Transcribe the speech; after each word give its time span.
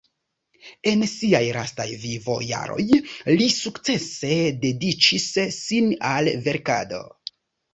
En 0.91 1.03
siaj 1.09 1.41
lastaj 1.57 1.85
vivo-jaroj, 2.05 2.85
li 3.41 3.47
sukcese 3.57 4.33
dediĉis 4.65 5.29
sin 5.61 5.93
al 6.15 6.33
verkado. 6.49 7.05